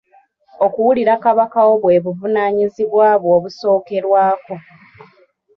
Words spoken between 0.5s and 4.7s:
Okuwulira Kabaka wo bwe buvunaanyizibwa bwo obusookerwako.